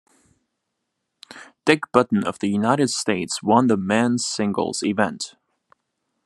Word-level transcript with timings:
Dick 1.63 1.81
Button 1.93 2.23
of 2.25 2.39
the 2.39 2.47
United 2.47 2.89
States 2.89 3.43
won 3.43 3.67
the 3.67 3.77
men's 3.77 4.25
singles 4.25 4.81
event. 4.81 5.35